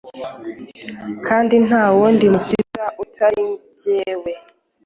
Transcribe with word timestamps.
kandi 1.27 1.55
nta 1.67 1.83
wundi 1.95 2.25
mukiza 2.33 2.85
utari 3.03 3.43
jyewe. 3.81 4.31